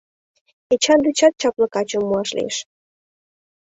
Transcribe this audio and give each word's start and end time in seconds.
Эчан 0.73 0.99
дечат 1.05 1.33
чапле 1.41 1.67
качым 1.75 2.01
муаш 2.07 2.29
лиеш. 2.37 2.57